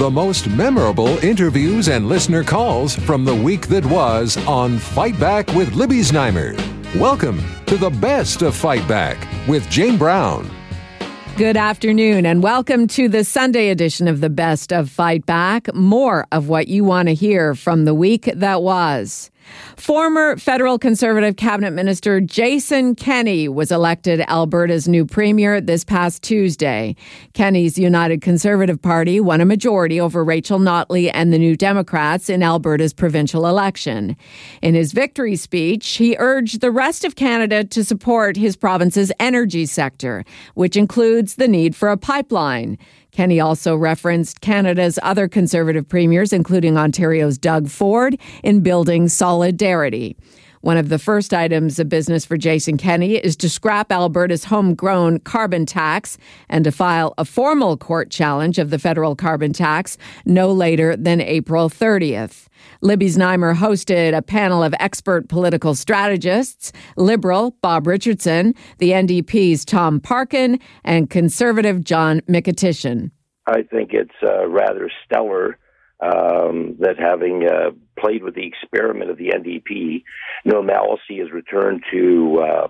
[0.00, 5.48] The most memorable interviews and listener calls from the week that was on Fight Back
[5.48, 6.56] with Libby Znaimer.
[6.98, 10.50] Welcome to the best of Fight Back with Jane Brown.
[11.36, 15.74] Good afternoon, and welcome to the Sunday edition of the Best of Fight Back.
[15.74, 19.30] More of what you want to hear from the week that was.
[19.76, 26.96] Former federal conservative cabinet minister Jason Kenney was elected Alberta's new premier this past Tuesday.
[27.32, 32.42] Kenney's United Conservative Party won a majority over Rachel Notley and the New Democrats in
[32.42, 34.16] Alberta's provincial election.
[34.62, 39.66] In his victory speech, he urged the rest of Canada to support his province's energy
[39.66, 42.78] sector, which includes the need for a pipeline.
[43.12, 50.16] Kenney also referenced Canada's other conservative premiers, including Ontario's Doug Ford, in building solidarity.
[50.62, 55.20] One of the first items of business for Jason Kenney is to scrap Alberta's homegrown
[55.20, 56.18] carbon tax
[56.50, 59.96] and to file a formal court challenge of the federal carbon tax
[60.26, 62.48] no later than April 30th.
[62.82, 69.98] Libby Znaimer hosted a panel of expert political strategists, Liberal Bob Richardson, the NDP's Tom
[69.98, 73.10] Parkin, and Conservative John Mykytyshyn.
[73.46, 75.56] I think it's uh, rather stellar
[76.02, 80.02] um, that having uh, played with the experiment of the NDP,
[80.44, 82.68] Neil Mallesee has returned to uh,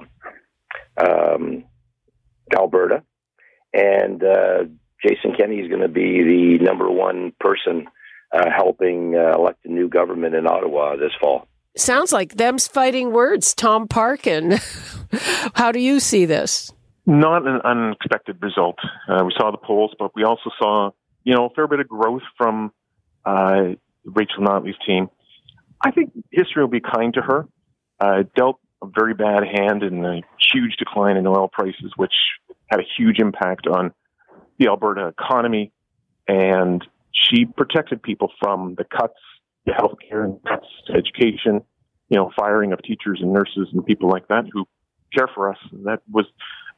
[0.97, 1.65] um,
[2.57, 3.03] Alberta,
[3.73, 4.65] and uh,
[5.03, 7.87] Jason Kenney is going to be the number one person
[8.33, 11.47] uh, helping uh, elect a new government in Ottawa this fall.
[11.77, 13.55] Sounds like them's fighting words.
[13.55, 14.59] Tom Parkin,
[15.55, 16.73] how do you see this?
[17.07, 18.77] Not an unexpected result.
[19.09, 20.91] Uh, we saw the polls, but we also saw,
[21.25, 22.73] you know, a fair bit of growth from
[23.25, 25.09] uh, Rachel Notley's team.
[25.83, 27.49] I think history will be kind to her.
[27.99, 32.15] Uh, dealt a very bad hand in a huge decline in oil prices, which
[32.69, 33.93] had a huge impact on
[34.59, 35.73] the Alberta economy.
[36.29, 39.19] And she protected people from the cuts
[39.67, 41.63] to healthcare and cuts to education,
[42.09, 44.67] you know, firing of teachers and nurses and people like that who
[45.15, 45.59] care for us.
[45.73, 46.27] And that was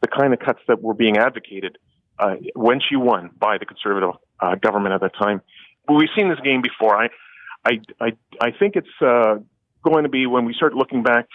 [0.01, 1.79] the kind of cuts that were being advocated
[2.19, 4.11] uh, when she won by the conservative
[4.41, 5.41] uh, government at that time.
[5.87, 6.97] But we've seen this game before.
[6.97, 7.09] I,
[7.65, 9.37] I, I, I think it's uh,
[9.83, 11.27] going to be when we start looking back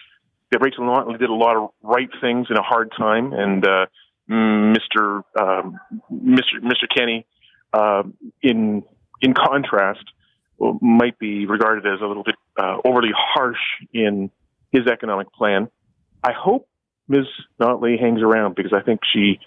[0.51, 3.85] that Rachel Notley did a lot of right things in a hard time, and uh,
[4.29, 5.23] Mr.
[5.39, 5.77] Um,
[6.11, 6.61] Mr.
[6.63, 6.87] Mr.
[6.95, 7.25] Kenney,
[7.73, 8.03] uh,
[8.41, 8.83] in
[9.21, 10.03] in contrast,
[10.81, 13.59] might be regarded as a little bit uh, overly harsh
[13.93, 14.31] in
[14.71, 15.67] his economic plan.
[16.23, 16.67] I hope
[17.07, 17.25] Ms.
[17.59, 19.39] Notley hangs around because I think she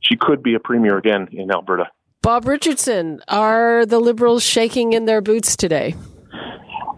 [0.00, 1.90] she could be a premier again in Alberta.
[2.28, 5.94] Bob Richardson, are the Liberals shaking in their boots today?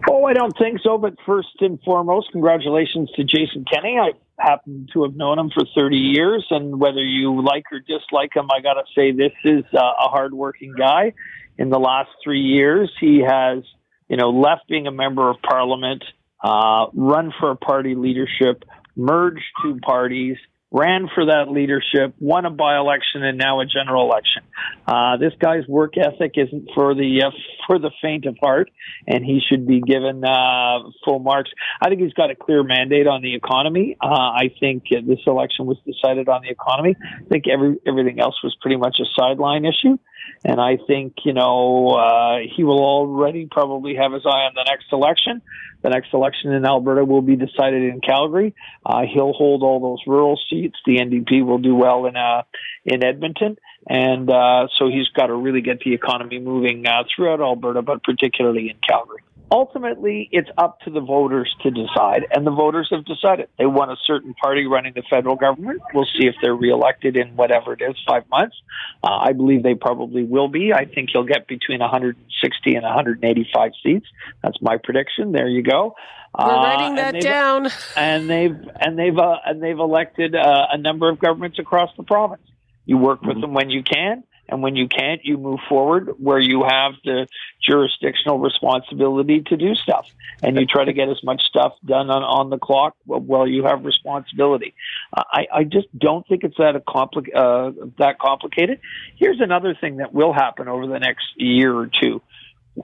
[0.09, 0.97] Oh, I don't think so.
[0.97, 3.97] But first and foremost, congratulations to Jason Kenney.
[3.97, 8.35] I happen to have known him for 30 years, and whether you like or dislike
[8.35, 11.13] him, I got to say this is uh, a hardworking guy.
[11.57, 13.63] In the last three years, he has,
[14.09, 16.03] you know, left being a member of Parliament,
[16.43, 18.65] uh, run for a party leadership,
[18.97, 20.35] merged two parties,
[20.71, 24.43] ran for that leadership, won a by-election, and now a general election.
[24.87, 27.31] Uh, this guy's work ethic isn't for the uh,
[27.67, 28.71] for the faint of heart,
[29.07, 31.51] and he should be given uh, full marks.
[31.81, 33.97] I think he's got a clear mandate on the economy.
[34.01, 36.95] Uh, I think this election was decided on the economy.
[37.01, 39.97] I think every everything else was pretty much a sideline issue.
[40.43, 44.65] And I think, you know, uh, he will already probably have his eye on the
[44.67, 45.41] next election.
[45.83, 48.55] The next election in Alberta will be decided in Calgary.
[48.85, 50.77] Uh, he'll hold all those rural seats.
[50.85, 52.43] The NDP will do well in, uh,
[52.85, 53.57] in Edmonton.
[53.87, 58.03] And, uh, so he's got to really get the economy moving, uh, throughout Alberta, but
[58.03, 59.21] particularly in Calgary
[59.51, 63.49] ultimately it's up to the voters to decide, and the voters have decided.
[63.59, 65.81] They want a certain party running the federal government.
[65.93, 68.55] We'll see if they're reelected in whatever it is, five months.
[69.03, 70.71] Uh, I believe they probably will be.
[70.73, 74.07] I think he'll get between 160 and 185 seats.
[74.41, 75.33] That's my prediction.
[75.33, 75.95] There you go.
[76.37, 77.67] We're uh, writing that and down.
[77.97, 82.03] And they've and they've uh, and they've elected uh, a number of governments across the
[82.03, 82.43] province.
[82.85, 83.41] You work with mm-hmm.
[83.41, 87.25] them when you can and when you can't, you move forward where you have the
[87.65, 90.07] jurisdictional responsibility to do stuff.
[90.43, 93.63] And you try to get as much stuff done on, on the clock while you
[93.63, 94.73] have responsibility.
[95.15, 98.81] I, I just don't think it's that, compli- uh, that complicated.
[99.15, 102.21] Here's another thing that will happen over the next year or two.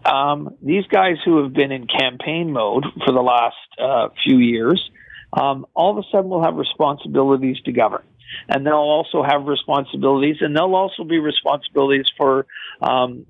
[0.06, 4.90] Um, these guys who have been in campaign mode for the last uh, few years,
[5.34, 8.04] um, all of a sudden will have responsibilities to govern
[8.50, 12.46] and they'll also have responsibilities, and they'll also be responsibilities for
[12.82, 13.26] um,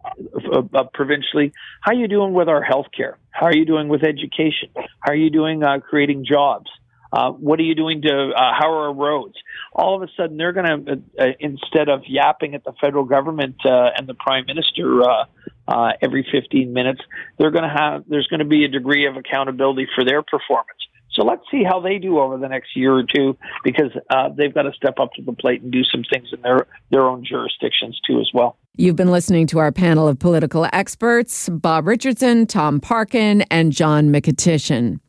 [0.53, 1.53] uh, provincially.
[1.81, 3.17] How are you doing with our health care?
[3.31, 4.69] How are you doing with education?
[4.75, 6.69] How are you doing uh, creating jobs?
[7.11, 9.35] Uh, what are you doing to uh, how are our roads?
[9.73, 13.05] All of a sudden, they're going to uh, uh, instead of yapping at the federal
[13.05, 15.25] government uh, and the prime minister uh,
[15.67, 17.01] uh, every 15 minutes,
[17.37, 20.79] they're going to have there's going to be a degree of accountability for their performance.
[21.17, 24.53] So let's see how they do over the next year or two, because uh, they've
[24.53, 27.25] got to step up to the plate and do some things in their their own
[27.25, 28.57] jurisdictions too, as well.
[28.75, 34.09] You've been listening to our panel of political experts: Bob Richardson, Tom Parkin, and John
[34.09, 34.99] Mykytyshyn.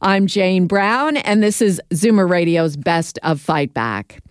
[0.00, 4.22] I'm Jane Brown, and this is Zoomer Radio's Best of Fight Back.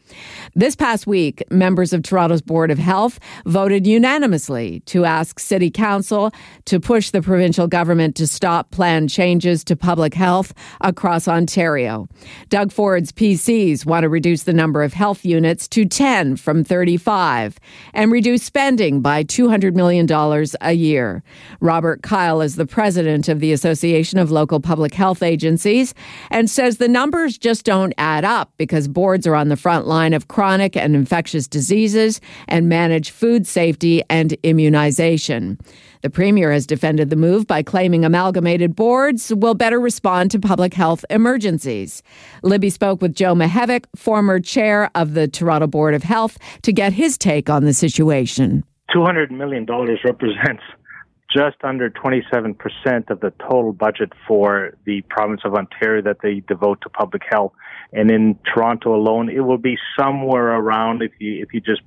[0.56, 6.31] This past week, members of Toronto's Board of Health voted unanimously to ask City Council
[6.65, 12.07] to push the provincial government to stop planned changes to public health across Ontario.
[12.50, 17.59] Doug Ford's PCs want to reduce the number of health units to 10 from 35
[17.94, 20.07] and reduce spending by $200 million
[20.62, 21.24] a year.
[21.59, 25.94] Robert Kyle is the president of the Association of Local Public Health Agencies
[26.31, 29.96] and says the numbers just don't add up because boards are on the front line
[29.97, 35.57] of chronic and infectious diseases and manage food safety and immunization.
[36.03, 40.73] The Premier has defended the move by claiming amalgamated boards will better respond to public
[40.73, 42.03] health emergencies.
[42.44, 46.94] Libby spoke with Joe Mihevc, former chair of the Toronto Board of Health, to get
[46.94, 48.63] his take on the situation.
[48.95, 50.63] $200 million represents
[51.33, 52.56] just under 27%
[53.09, 57.51] of the total budget for the province of Ontario that they devote to public health.
[57.91, 61.81] And in Toronto alone, it will be somewhere around, if you, if you just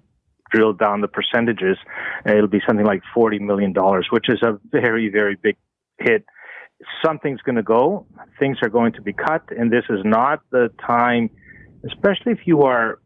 [0.51, 1.79] drill down the percentages,
[2.27, 3.75] it'll be something like $40 million,
[4.11, 5.57] which is a very, very big
[5.99, 6.25] hit.
[7.05, 8.07] Something's going to go.
[8.39, 9.45] Things are going to be cut.
[9.57, 11.31] And this is not the time,
[11.87, 12.99] especially if you are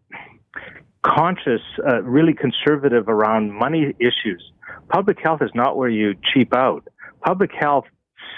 [1.04, 4.42] conscious, uh, really conservative around money issues.
[4.88, 6.86] Public health is not where you cheap out.
[7.24, 7.84] Public health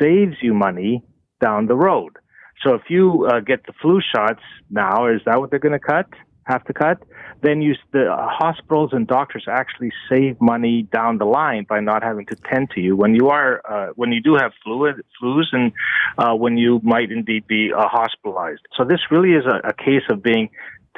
[0.01, 1.03] saves you money
[1.41, 2.17] down the road.
[2.63, 5.79] So if you uh, get the flu shots now, is that what they're going to
[5.79, 6.07] cut?
[6.45, 7.03] Have to cut?
[7.43, 12.25] Then you, the hospitals and doctors actually save money down the line by not having
[12.27, 15.73] to tend to you when you are uh, when you do have flu, flus and
[16.19, 18.63] uh, when you might indeed be uh, hospitalized.
[18.77, 20.49] So this really is a, a case of being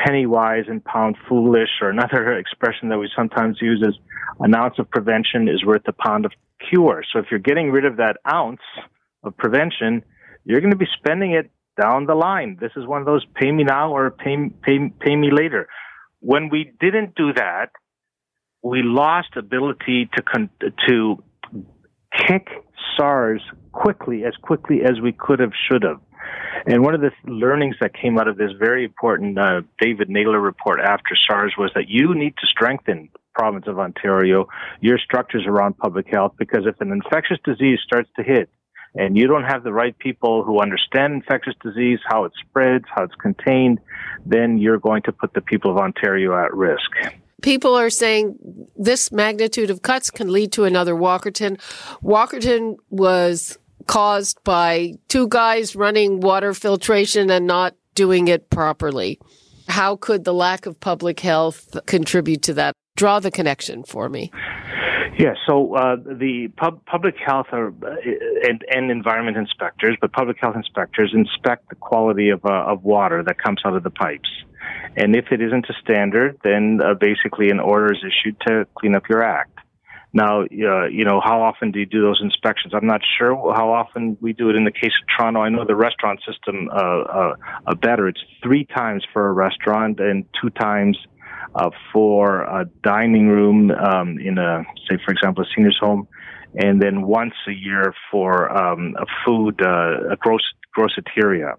[0.04, 3.94] penny wise and pound foolish, or another expression that we sometimes use is
[4.40, 6.32] an ounce of prevention is worth a pound of
[6.68, 7.02] cure.
[7.12, 8.60] So if you're getting rid of that ounce
[9.22, 10.02] of prevention,
[10.44, 11.50] you're going to be spending it
[11.80, 12.58] down the line.
[12.60, 15.68] This is one of those pay me now or pay, pay, pay me later.
[16.20, 17.70] When we didn't do that,
[18.62, 20.50] we lost ability to con-
[20.88, 21.22] to
[22.26, 22.48] kick
[22.96, 23.42] SARS
[23.72, 26.00] quickly, as quickly as we could have, should have.
[26.66, 30.40] And one of the learnings that came out of this very important uh, David Naylor
[30.40, 34.48] report after SARS was that you need to strengthen province of Ontario
[34.80, 38.50] your structures around public health because if an infectious disease starts to hit,
[38.94, 43.04] and you don't have the right people who understand infectious disease, how it spreads, how
[43.04, 43.78] it's contained,
[44.26, 46.90] then you're going to put the people of Ontario at risk.
[47.42, 48.36] People are saying
[48.76, 51.60] this magnitude of cuts can lead to another Walkerton.
[52.02, 53.58] Walkerton was
[53.88, 59.18] caused by two guys running water filtration and not doing it properly.
[59.66, 62.74] How could the lack of public health contribute to that?
[62.96, 64.30] Draw the connection for me.
[65.18, 67.96] Yeah, so uh, the pub- public health are, uh,
[68.44, 73.24] and, and, environment inspectors, but public health inspectors inspect the quality of, uh, of water
[73.24, 74.28] that comes out of the pipes.
[74.96, 78.94] And if it isn't a standard, then uh, basically an order is issued to clean
[78.94, 79.57] up your act.
[80.12, 82.72] Now, uh, you know, how often do you do those inspections?
[82.74, 85.40] I'm not sure how often we do it in the case of Toronto.
[85.40, 87.34] I know the restaurant system uh,
[87.66, 88.08] uh, better.
[88.08, 90.96] It's three times for a restaurant and two times
[91.54, 96.08] uh, for a dining room um, in a, say, for example, a senior's home,
[96.54, 100.42] and then once a year for um, a food, uh, a gross
[100.76, 101.54] groceteria.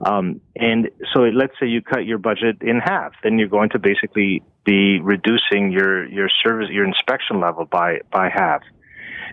[0.00, 3.78] Um, and so let's say you cut your budget in half, then you're going to
[3.78, 8.62] basically be reducing your, your service, your inspection level by, by half.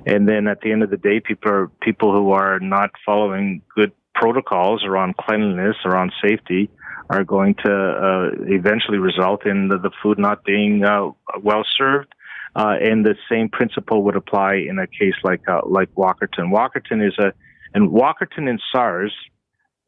[0.05, 3.61] And then at the end of the day, people are, people who are not following
[3.75, 6.69] good protocols around cleanliness, around safety,
[7.09, 11.09] are going to uh, eventually result in the, the food not being uh,
[11.41, 12.13] well served.
[12.55, 16.51] Uh, and the same principle would apply in a case like uh, like Walkerton.
[16.51, 17.31] Walkerton is a
[17.73, 19.13] and Walkerton and SARS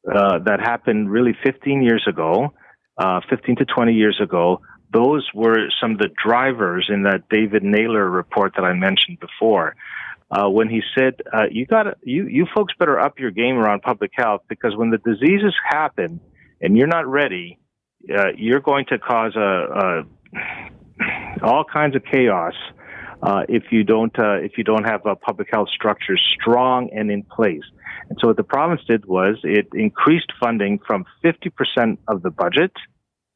[0.08, 2.54] uh, that happened really 15 years ago,
[2.98, 4.62] uh, 15 to 20 years ago.
[4.94, 9.76] Those were some of the drivers in that David Naylor report that I mentioned before.
[10.30, 13.82] Uh, when he said, uh, "You got you you folks better up your game around
[13.82, 16.22] public health because when the diseases happen,
[16.62, 17.60] and you're not ready,
[18.10, 20.04] uh, you're going to cause a, a
[21.44, 22.54] all kinds of chaos
[23.24, 27.12] uh, if you don't uh, if you don't have a public health structure strong and
[27.12, 27.64] in place.
[28.10, 32.72] And so what the province did was it increased funding from 50% of the budget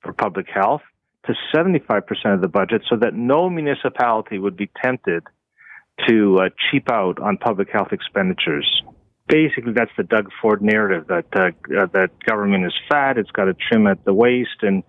[0.02, 0.82] for public health
[1.28, 2.02] to 75%
[2.34, 5.24] of the budget, so that no municipality would be tempted
[6.08, 8.68] to uh, cheap out on public health expenditures.
[9.28, 13.46] Basically, that's the Doug Ford narrative that uh, uh, that government is fat, it's got
[13.46, 14.84] to trim at the waist, and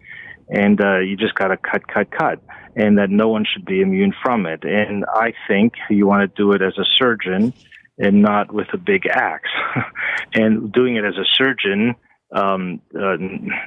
[0.48, 2.40] and uh, you just got to cut, cut, cut,
[2.76, 4.62] and that no one should be immune from it.
[4.64, 7.52] And I think you want to do it as a surgeon
[7.98, 9.50] and not with a big axe.
[10.34, 11.94] and doing it as a surgeon,
[12.32, 13.16] um, uh,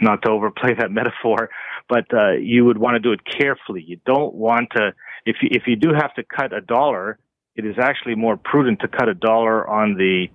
[0.02, 1.50] not to overplay that metaphor,
[1.88, 3.84] but uh, you would want to do it carefully.
[3.86, 4.94] You don't want to,
[5.26, 7.20] if you, if you do have to cut a dollar,
[7.56, 10.28] it is actually more prudent to cut a dollar on the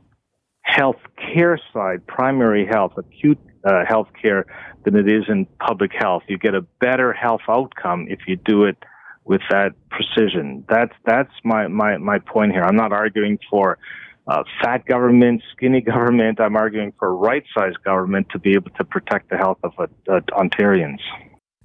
[0.62, 4.46] health care side, primary health, acute uh, health care,
[4.84, 6.22] than it is in public health.
[6.28, 8.76] You get a better health outcome if you do it
[9.24, 10.64] with that precision.
[10.68, 12.62] That's that's my my my point here.
[12.62, 13.78] I'm not arguing for
[14.26, 16.40] uh, fat government, skinny government.
[16.40, 19.86] I'm arguing for right-sized government to be able to protect the health of uh,
[20.32, 21.00] Ontarians.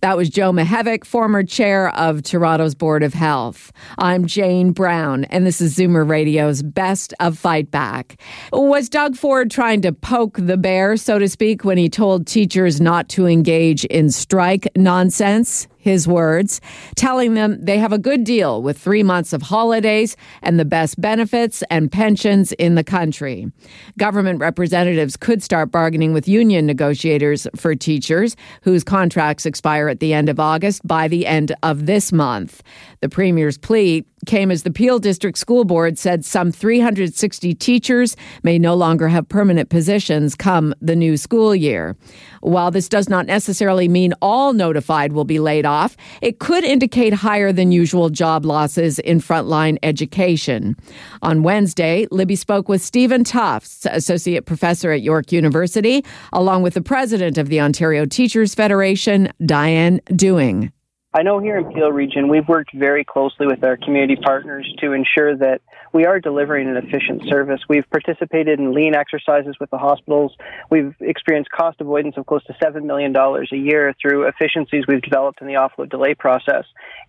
[0.02, 3.74] That was Joe Mihevc, former chair of Toronto's Board of Health.
[3.98, 8.22] I'm Jane Brown, and this is Zoomer Radio's Best of Fight Back.
[8.54, 12.80] Was Doug Ford trying to poke the bear, so to speak, when he told teachers
[12.80, 15.68] not to engage in strike nonsense?
[15.80, 16.62] His words,
[16.96, 21.00] telling them they have a good deal with three months of holidays and the best
[21.00, 23.52] benefits and pensions in the country.
[23.98, 30.14] Government representatives could start bargaining with union negotiators for teachers whose contracts expire at the
[30.14, 32.62] end of August by the end of this month.
[33.02, 38.60] The Premier's plea came as the Peel District School Board said some 360 teachers may
[38.60, 41.98] no longer have permanent positions come the new school year.
[42.42, 47.12] While this does not necessarily mean all notified will be laid off, it could indicate
[47.12, 50.76] higher than usual job losses in frontline education.
[51.24, 56.84] On Wednesday, Libby spoke with Stephen Tufts, Associate Professor at York University, along with the
[56.84, 60.72] President of the Ontario Teachers Federation, Diane Dewing.
[61.12, 64.92] I know here in Peel Region, we've worked very closely with our community partners to
[64.94, 65.60] ensure that
[65.92, 67.60] we are delivering an efficient service.
[67.68, 70.36] We've participated in lean exercises with the hospitals.
[70.70, 75.42] We've experienced cost avoidance of close to $7 million a year through efficiencies we've developed
[75.42, 76.66] in the offload delay process.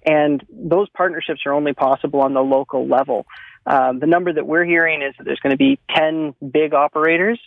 [0.07, 3.27] And those partnerships are only possible on the local level.
[3.67, 7.39] Um, the number that we're hearing is that there's going to be 10 big operators,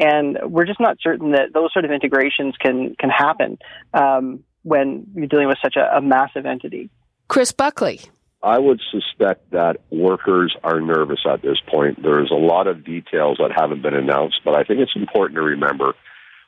[0.00, 3.58] and we're just not certain that those sort of integrations can, can happen.
[3.94, 6.90] Um, when you're dealing with such a, a massive entity.
[7.28, 8.00] Chris Buckley.
[8.42, 12.02] I would suspect that workers are nervous at this point.
[12.02, 15.42] There's a lot of details that haven't been announced, but I think it's important to
[15.42, 15.94] remember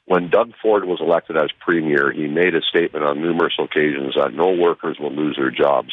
[0.07, 4.35] when Doug Ford was elected as premier, he made a statement on numerous occasions that
[4.35, 5.93] no workers will lose their jobs.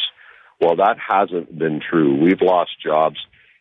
[0.59, 2.19] Well, that hasn't been true.
[2.19, 3.17] We've lost jobs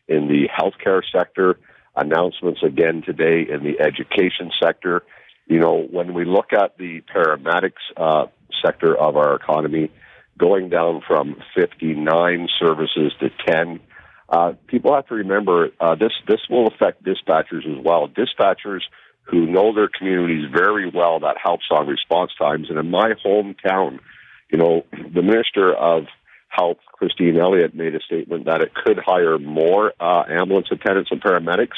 [0.08, 1.58] in the healthcare sector,
[1.94, 5.02] announcements again today in the education sector.
[5.46, 8.26] You know, when we look at the paramedics uh,
[8.64, 9.90] sector of our economy,
[10.38, 13.80] going down from 59 services to 10.
[14.28, 16.12] Uh, people have to remember uh, this.
[16.28, 18.08] This will affect dispatchers as well.
[18.08, 18.80] Dispatchers
[19.30, 21.20] who know their communities very well.
[21.20, 22.68] That helps on response times.
[22.70, 24.00] And in my hometown,
[24.50, 26.04] you know, the Minister of
[26.48, 31.22] Health, Christine Elliott, made a statement that it could hire more uh, ambulance attendants and
[31.22, 31.76] paramedics.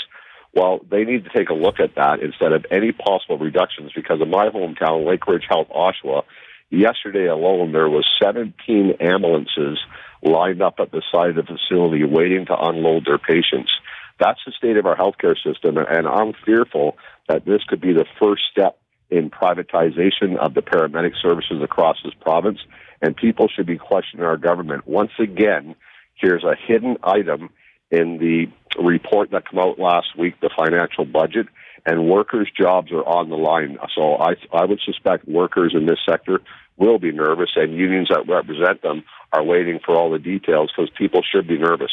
[0.54, 4.20] Well, they need to take a look at that instead of any possible reductions because
[4.20, 6.22] in my hometown, Lakeridge Health, Oshawa,
[6.70, 9.78] Yesterday alone, there was 17 ambulances
[10.22, 13.72] lined up at the side of the facility waiting to unload their patients.
[14.20, 16.96] That's the state of our healthcare system, and I'm fearful
[17.28, 18.78] that this could be the first step
[19.10, 22.60] in privatization of the paramedic services across this province,
[23.02, 24.86] and people should be questioning our government.
[24.86, 25.74] Once again,
[26.14, 27.50] here's a hidden item
[27.90, 28.46] in the
[28.80, 31.46] report that came out last week, the financial budget,
[31.86, 33.78] and workers' jobs are on the line.
[33.94, 36.40] So I, I would suspect workers in this sector
[36.76, 40.90] will be nervous, and unions that represent them are waiting for all the details because
[40.96, 41.92] people should be nervous.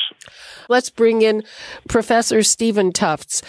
[0.70, 1.44] Let's bring in
[1.88, 3.42] Professor Stephen Tufts.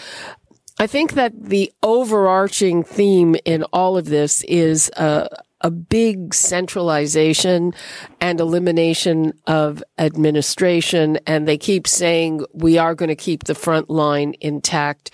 [0.80, 5.28] I think that the overarching theme in all of this is uh,
[5.60, 7.74] a big centralization
[8.20, 11.18] and elimination of administration.
[11.26, 15.10] And they keep saying we are going to keep the front line intact.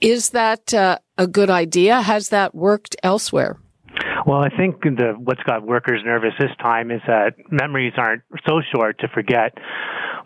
[0.00, 2.00] Is that uh, a good idea?
[2.00, 3.58] Has that worked elsewhere?
[4.30, 8.60] Well, I think the, what's got workers nervous this time is that memories aren't so
[8.72, 9.58] short to forget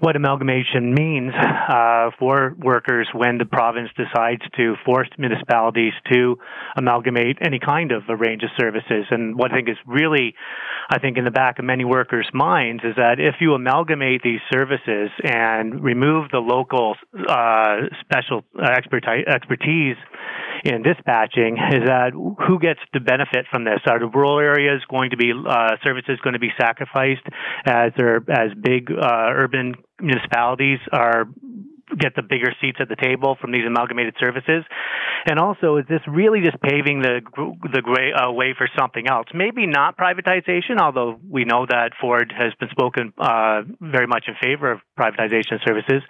[0.00, 6.36] what amalgamation means uh, for workers when the province decides to force municipalities to
[6.76, 9.06] amalgamate any kind of a range of services.
[9.10, 10.34] And what I think is really,
[10.90, 14.40] I think, in the back of many workers' minds is that if you amalgamate these
[14.52, 16.96] services and remove the local
[17.26, 19.96] uh, special expertise
[20.64, 23.80] in dispatching is that who gets the benefit from this?
[23.86, 27.26] Are the rural areas going to be uh, services going to be sacrificed
[27.66, 31.26] as are as big uh, urban municipalities are
[31.96, 34.64] get the bigger seats at the table from these amalgamated services?
[35.26, 37.20] And also, is this really just paving the
[37.72, 39.26] the uh, way for something else?
[39.32, 44.34] Maybe not privatization, although we know that Ford has been spoken uh, very much in
[44.42, 46.02] favor of privatization services,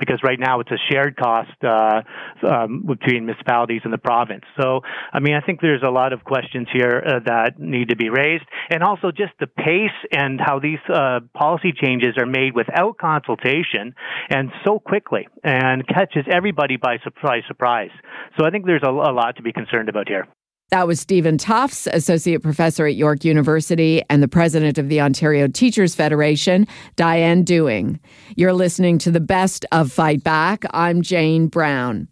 [0.00, 2.02] because right now it's a shared cost uh,
[2.42, 4.44] um, between municipalities and the province.
[4.60, 4.80] So,
[5.12, 8.08] I mean, I think there's a lot of questions here uh, that need to be
[8.08, 12.98] raised, and also just the pace and how these uh, policy changes are made without
[12.98, 13.94] consultation
[14.30, 17.42] and so quickly and catches everybody by surprise.
[17.48, 17.90] Surprise.
[18.38, 20.26] So I think there's a, a lot to be concerned about here.
[20.70, 25.46] That was Stephen Tufts, Associate Professor at York University and the President of the Ontario
[25.46, 26.66] Teachers Federation,
[26.96, 28.00] Diane Dewing.
[28.34, 30.64] You're listening to the best of Fight Back.
[30.72, 32.08] I'm Jane Brown.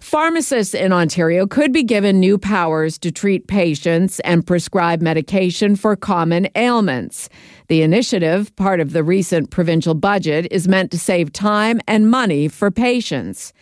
[0.00, 5.96] Pharmacists in Ontario could be given new powers to treat patients and prescribe medication for
[5.96, 7.28] common ailments.
[7.68, 12.48] The initiative, part of the recent provincial budget, is meant to save time and money
[12.48, 13.52] for patients.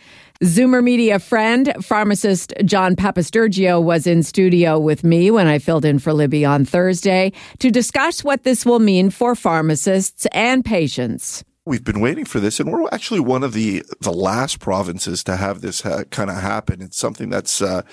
[0.41, 5.99] Zoomer Media friend, pharmacist John Papastergiou was in studio with me when I filled in
[5.99, 11.43] for Libby on Thursday to discuss what this will mean for pharmacists and patients.
[11.69, 15.35] We've been waiting for this, and we're actually one of the the last provinces to
[15.35, 16.81] have this uh, kind of happen.
[16.81, 17.83] It's something that's, uh,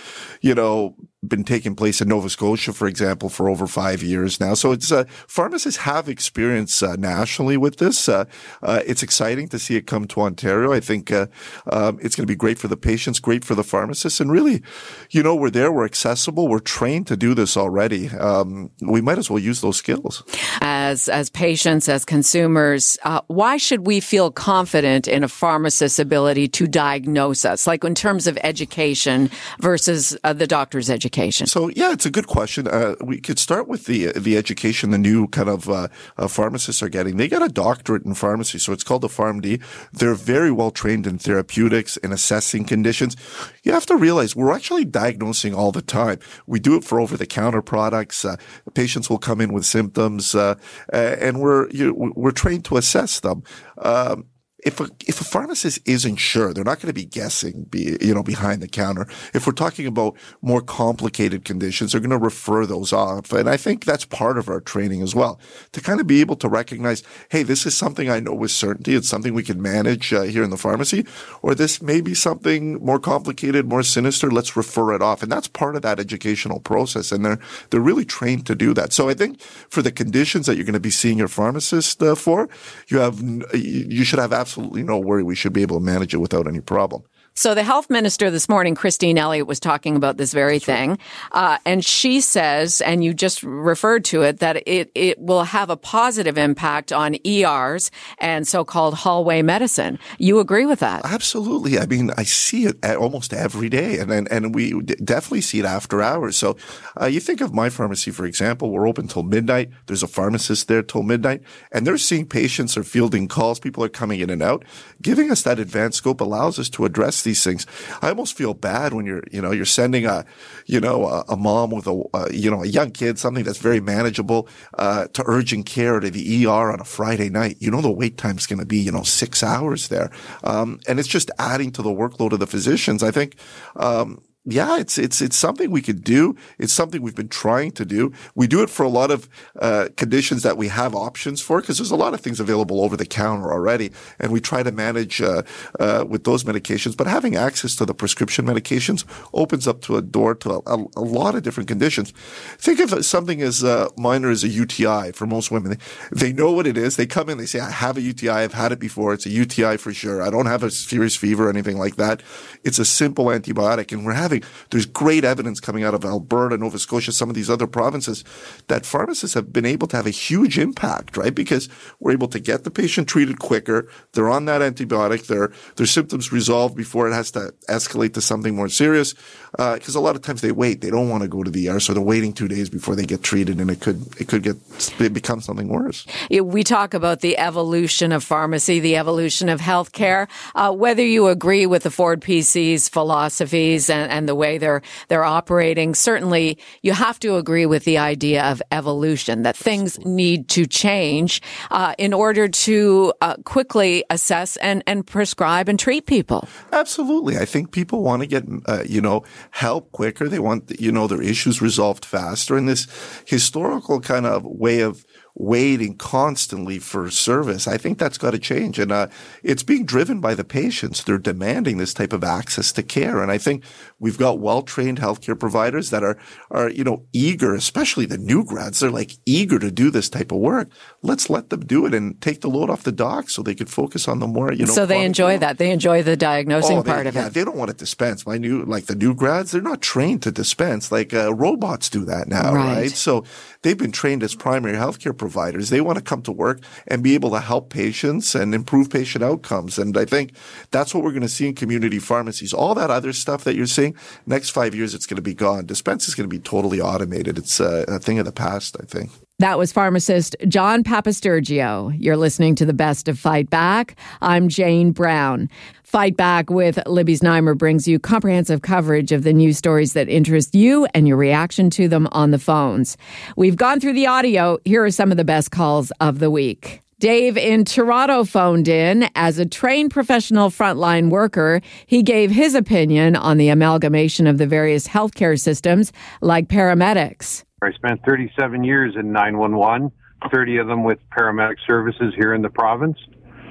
[0.40, 4.54] you know, been taking place in Nova Scotia, for example, for over five years now.
[4.54, 8.08] So it's uh, pharmacists have experience uh, nationally with this.
[8.08, 8.26] Uh,
[8.62, 10.72] uh it's exciting to see it come to Ontario.
[10.72, 11.26] I think uh,
[11.72, 14.62] um, it's going to be great for the patients, great for the pharmacists, and really,
[15.10, 18.08] you know, we're there, we're accessible, we're trained to do this already.
[18.10, 20.22] Um, we might as well use those skills.
[20.60, 26.48] As as patients, as consumers, uh, why should we feel confident in a pharmacist's ability
[26.48, 29.30] to diagnose us, like in terms of education
[29.60, 31.05] versus the doctor's education?
[31.06, 31.46] Education?
[31.46, 32.66] So yeah, it's a good question.
[32.66, 36.82] Uh, we could start with the the education the new kind of uh, uh, pharmacists
[36.82, 37.16] are getting.
[37.16, 39.62] They get a doctorate in pharmacy, so it's called a PharmD.
[39.92, 43.16] They're very well trained in therapeutics and assessing conditions.
[43.62, 46.18] You have to realize we're actually diagnosing all the time.
[46.46, 48.24] We do it for over the counter products.
[48.24, 48.36] Uh,
[48.74, 50.56] patients will come in with symptoms, uh,
[50.92, 53.42] and we're you, we're trained to assess them.
[53.78, 54.26] Um,
[54.66, 58.12] if a, if a pharmacist isn't sure, they're not going to be guessing, be, you
[58.12, 59.06] know, behind the counter.
[59.32, 63.32] If we're talking about more complicated conditions, they're going to refer those off.
[63.32, 65.38] And I think that's part of our training as well
[65.70, 68.96] to kind of be able to recognize, hey, this is something I know with certainty.
[68.96, 71.06] It's something we can manage uh, here in the pharmacy,
[71.42, 74.32] or this may be something more complicated, more sinister.
[74.32, 75.22] Let's refer it off.
[75.22, 77.12] And that's part of that educational process.
[77.12, 77.38] And they're,
[77.70, 78.92] they're really trained to do that.
[78.92, 82.16] So I think for the conditions that you're going to be seeing your pharmacist uh,
[82.16, 82.48] for,
[82.88, 83.20] you have,
[83.54, 85.22] you should have absolutely absolutely no worry.
[85.22, 87.02] We should be able to manage it without any problem.
[87.38, 90.98] So the health minister this morning, Christine Elliott, was talking about this very thing,
[91.32, 95.68] uh, and she says, and you just referred to it, that it it will have
[95.68, 99.98] a positive impact on ERs and so-called hallway medicine.
[100.18, 101.04] You agree with that?
[101.04, 101.78] Absolutely.
[101.78, 105.66] I mean, I see it almost every day, and and, and we definitely see it
[105.66, 106.38] after hours.
[106.38, 106.56] So
[106.98, 109.68] uh, you think of my pharmacy, for example, we're open till midnight.
[109.88, 113.60] There's a pharmacist there till midnight, and they're seeing patients or fielding calls.
[113.60, 114.64] People are coming in and out.
[115.02, 117.66] Giving us that advanced scope allows us to address these things.
[118.00, 120.24] I almost feel bad when you're, you know, you're sending a,
[120.64, 123.58] you know, a, a mom with a, a, you know, a young kid, something that's
[123.58, 127.56] very manageable, uh, to urgent care to the ER on a Friday night.
[127.60, 130.10] You know, the wait time's going to be, you know, six hours there.
[130.42, 133.02] Um, and it's just adding to the workload of the physicians.
[133.02, 133.36] I think,
[133.76, 136.36] um, yeah, it's it's it's something we could do.
[136.56, 138.12] It's something we've been trying to do.
[138.36, 139.28] We do it for a lot of
[139.58, 142.96] uh, conditions that we have options for because there's a lot of things available over
[142.96, 145.42] the counter already, and we try to manage uh,
[145.80, 146.96] uh, with those medications.
[146.96, 149.04] But having access to the prescription medications
[149.34, 152.12] opens up to a door to a, a lot of different conditions.
[152.56, 155.76] Think of something as uh, minor as a UTI for most women.
[156.12, 156.94] They know what it is.
[156.94, 158.30] They come in, they say, "I have a UTI.
[158.30, 159.12] I've had it before.
[159.12, 160.22] It's a UTI for sure.
[160.22, 162.22] I don't have a serious fever or anything like that.
[162.62, 164.35] It's a simple antibiotic, and we're having
[164.70, 168.24] there's great evidence coming out of Alberta, Nova Scotia, some of these other provinces
[168.68, 171.34] that pharmacists have been able to have a huge impact, right?
[171.34, 171.68] Because
[172.00, 173.88] we're able to get the patient treated quicker.
[174.12, 175.26] They're on that antibiotic.
[175.26, 179.14] Their, their symptoms resolved before it has to escalate to something more serious.
[179.58, 180.80] Uh, cause a lot of times they wait.
[180.80, 181.80] They don't want to go to the ER.
[181.80, 184.56] So they're waiting two days before they get treated and it could, it could get,
[185.00, 186.06] it become something worse.
[186.30, 190.28] We talk about the evolution of pharmacy, the evolution of healthcare.
[190.54, 194.82] Uh, whether you agree with the Ford PC's philosophies and, and and the way they're
[195.08, 195.94] they're operating.
[195.94, 201.40] Certainly, you have to agree with the idea of evolution that things need to change
[201.70, 206.48] uh, in order to uh, quickly assess and and prescribe and treat people.
[206.72, 210.28] Absolutely, I think people want to get uh, you know help quicker.
[210.28, 212.88] They want you know their issues resolved faster, and this
[213.26, 215.06] historical kind of way of
[215.38, 217.68] waiting constantly for service.
[217.68, 218.78] I think that's got to change.
[218.78, 219.08] And uh,
[219.42, 221.04] it's being driven by the patients.
[221.04, 223.22] They're demanding this type of access to care.
[223.22, 223.62] And I think
[223.98, 226.16] we've got well-trained healthcare providers that are,
[226.50, 228.80] are, you know, eager, especially the new grads.
[228.80, 230.70] They're like eager to do this type of work.
[231.02, 233.68] Let's let them do it and take the load off the docs so they could
[233.68, 234.72] focus on the more, you know.
[234.72, 235.38] So they enjoy care.
[235.40, 235.58] that.
[235.58, 237.34] They enjoy the diagnosing oh, part of yeah, it.
[237.34, 238.26] They don't want to dispense.
[238.26, 240.90] My new, like the new grads, they're not trained to dispense.
[240.90, 242.76] Like uh, robots do that now, right.
[242.76, 242.90] right?
[242.90, 243.24] So
[243.60, 245.70] they've been trained as primary healthcare providers providers.
[245.70, 249.24] They want to come to work and be able to help patients and improve patient
[249.24, 249.76] outcomes.
[249.76, 250.36] And I think
[250.70, 252.54] that's what we're going to see in community pharmacies.
[252.54, 255.66] All that other stuff that you're seeing, next five years, it's going to be gone.
[255.66, 257.38] Dispense is going to be totally automated.
[257.38, 259.10] It's a, a thing of the past, I think.
[259.38, 261.94] That was pharmacist John Papastergiou.
[261.98, 263.96] You're listening to the best of Fight Back.
[264.22, 265.50] I'm Jane Brown.
[265.86, 270.52] Fight Back with Libby Znaimer brings you comprehensive coverage of the news stories that interest
[270.52, 272.96] you and your reaction to them on the phones.
[273.36, 274.58] We've gone through the audio.
[274.64, 276.82] Here are some of the best calls of the week.
[276.98, 281.60] Dave in Toronto phoned in as a trained professional frontline worker.
[281.86, 287.44] He gave his opinion on the amalgamation of the various healthcare systems like paramedics.
[287.62, 289.92] I spent 37 years in 911,
[290.32, 292.98] 30 of them with paramedic services here in the province.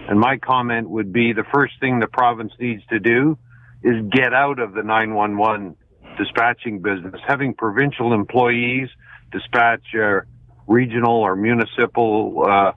[0.07, 3.37] And my comment would be the first thing the province needs to do
[3.83, 5.75] is get out of the 911
[6.17, 7.19] dispatching business.
[7.27, 8.89] Having provincial employees
[9.31, 10.21] dispatch uh,
[10.67, 12.71] regional or municipal uh,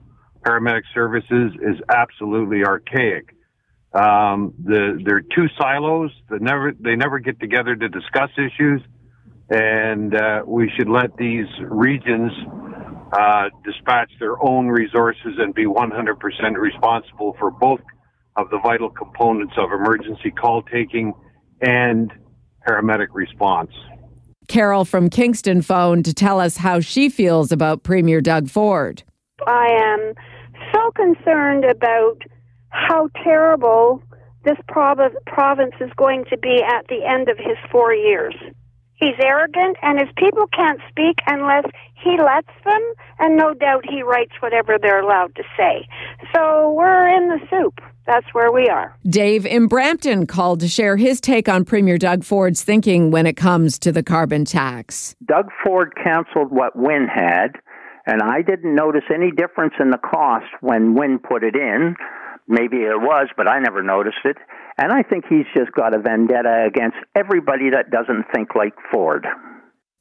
[0.45, 3.35] paramedic services is absolutely archaic.
[3.93, 8.81] Um, the, they're two silos that never they never get together to discuss issues,
[9.49, 12.31] and uh, we should let these regions
[13.13, 17.81] uh, dispatch their own resources and be 100% responsible for both
[18.35, 21.13] of the vital components of emergency call taking
[21.61, 22.11] and
[22.67, 23.71] paramedic response.
[24.47, 29.03] Carol from Kingston phoned to tell us how she feels about Premier Doug Ford.
[29.45, 30.13] I am
[30.73, 32.17] so concerned about
[32.69, 34.01] how terrible
[34.45, 38.33] this province is going to be at the end of his four years.
[38.99, 42.81] He's arrogant, and his people can't speak unless he lets them,
[43.19, 45.87] and no doubt he writes whatever they're allowed to say.
[46.35, 47.79] So we're in the soup.
[48.05, 48.97] That's where we are.
[49.07, 53.37] Dave in Brampton called to share his take on Premier Doug Ford's thinking when it
[53.37, 55.15] comes to the carbon tax.
[55.25, 57.59] Doug Ford canceled what Wynne had,
[58.05, 61.95] and I didn't notice any difference in the cost when Wynne put it in.
[62.47, 64.37] Maybe it was, but I never noticed it.
[64.81, 69.27] And I think he's just got a vendetta against everybody that doesn't think like Ford.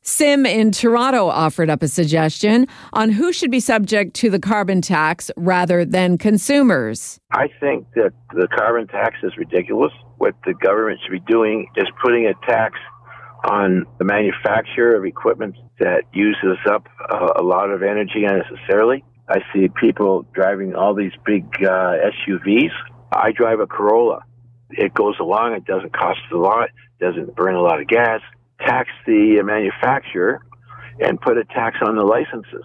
[0.03, 4.81] Sim in Toronto offered up a suggestion on who should be subject to the carbon
[4.81, 7.19] tax rather than consumers.
[7.33, 9.93] I think that the carbon tax is ridiculous.
[10.19, 12.79] What the government should be doing is putting a tax
[13.51, 19.05] on the manufacture of equipment that uses up uh, a lot of energy unnecessarily.
[19.29, 21.97] I see people driving all these big uh,
[22.29, 22.71] SUVs.
[23.12, 24.23] I drive a Corolla.
[24.70, 25.54] It goes along.
[25.54, 26.70] It doesn't cost a lot.
[27.00, 28.20] Doesn't burn a lot of gas.
[28.61, 30.40] Tax the uh, manufacturer
[31.00, 32.64] and put a tax on the licenses,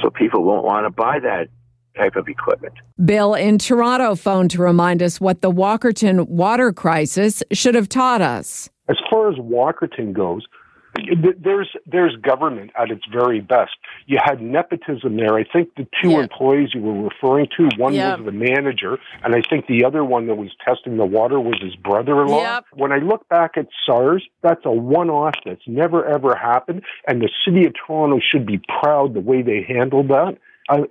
[0.00, 1.48] so people won't want to buy that
[1.96, 2.74] type of equipment.
[3.04, 8.22] Bill in Toronto phoned to remind us what the Walkerton water crisis should have taught
[8.22, 8.70] us.
[8.88, 10.44] As far as Walkerton goes,
[11.38, 13.72] there's there's government at its very best.
[14.06, 15.34] You had nepotism there.
[15.34, 16.20] I think the two yeah.
[16.20, 18.18] employees you were referring to, one yep.
[18.18, 21.60] was the manager, and I think the other one that was testing the water was
[21.62, 22.42] his brother-in-law.
[22.42, 22.64] Yep.
[22.74, 27.30] When I look back at SARS, that's a one-off that's never ever happened, and the
[27.44, 30.38] city of Toronto should be proud the way they handled that.
[30.68, 30.84] I,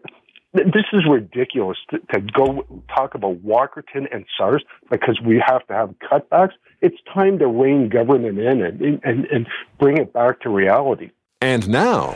[0.53, 5.73] this is ridiculous to, to, go talk about Walkerton and SARS because we have to
[5.73, 6.53] have cutbacks.
[6.81, 9.47] It's time to rein government in and, and, and
[9.79, 11.11] bring it back to reality.
[11.41, 12.13] And now,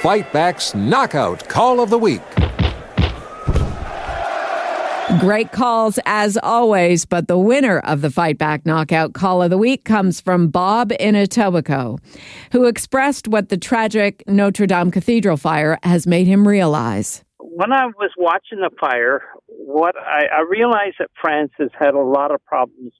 [0.00, 2.22] Fight Back's Knockout Call of the Week.
[5.18, 9.58] Great calls as always, but the winner of the Fight Back Knockout Call of the
[9.58, 11.98] Week comes from Bob in Etobicoke,
[12.52, 17.86] who expressed what the tragic Notre Dame Cathedral fire has made him realize when I
[17.86, 22.42] was watching the fire, what I, I realized that France has had a lot of
[22.46, 22.92] problems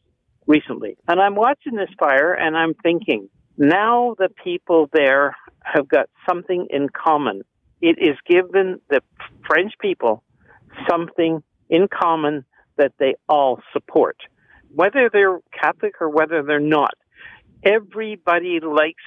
[0.47, 0.97] recently.
[1.09, 6.67] And I'm watching this fire and I'm thinking, now the people there have got something
[6.69, 7.43] in common.
[7.81, 9.01] It is given the
[9.47, 10.23] French people
[10.89, 12.45] something in common
[12.77, 14.19] that they all support.
[14.75, 16.95] Whether they're Catholic or whether they're not,
[17.65, 19.03] everybody likes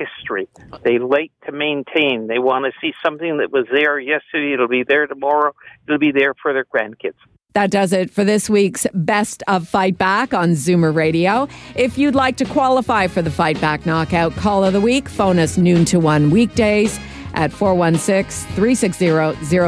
[0.00, 0.48] history.
[0.82, 2.26] They like to maintain.
[2.26, 4.54] They want to see something that was there yesterday.
[4.54, 5.54] It'll be there tomorrow.
[5.86, 7.14] It'll be there for their grandkids.
[7.52, 11.48] That does it for this week's Best of Fight Back on Zoomer Radio.
[11.74, 15.38] If you'd like to qualify for the Fight Back Knockout Call of the Week, phone
[15.40, 17.00] us noon to one weekdays
[17.34, 19.06] at 416 360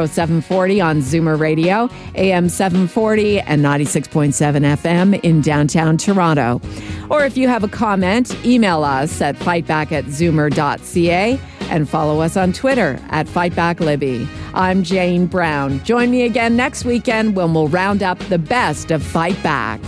[0.07, 4.33] 0740 on Zoomer Radio, AM 740 and 96.7
[4.77, 6.61] FM in downtown Toronto.
[7.09, 12.37] Or if you have a comment, email us at fightback at zoomer.ca and follow us
[12.37, 14.27] on Twitter at FightbackLibby.
[14.53, 15.83] I'm Jane Brown.
[15.83, 19.81] Join me again next weekend when we'll round up the best of Fight Back.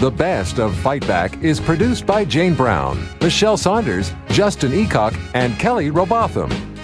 [0.00, 5.58] The Best of Fight Back is produced by Jane Brown, Michelle Saunders, Justin Eacock, and
[5.58, 6.75] Kelly Robotham.